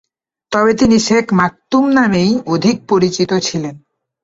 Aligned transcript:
তবে 0.51 0.71
তিনি 0.73 0.97
Sheikh 0.99 1.25
Maktoum 1.33 1.85
নামেই 1.91 2.31
অধিক 2.45 2.77
পরিচিত 2.87 3.31
ছিলেন। 3.39 3.75